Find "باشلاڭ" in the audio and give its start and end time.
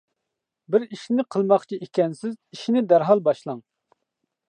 3.29-3.65